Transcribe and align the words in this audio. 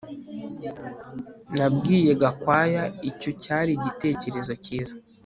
Nabwiye 1.57 2.11
Gakwaya 2.21 2.83
icyo 3.09 3.31
cyari 3.43 3.71
igitekerezo 3.75 4.53
cyiza 4.65 4.93